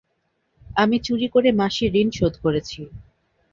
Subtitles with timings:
[0.75, 2.79] আমি চুরি করে মাসির ঋণ শোধ করেছি।